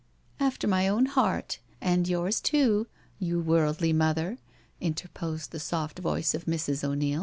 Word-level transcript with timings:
.'* 0.33 0.39
"After 0.49 0.67
my 0.67 0.87
own 0.87 1.05
heart— 1.05 1.59
and 1.79 2.07
yours 2.07 2.41
too, 2.41 2.87
you 3.19 3.39
worldly 3.39 3.93
mother," 3.93 4.39
interposed 4.79 5.51
the 5.51 5.59
soft 5.59 5.99
voice 5.99 6.33
of 6.33 6.45
Mrs. 6.45 6.83
0*Neil. 6.89 7.19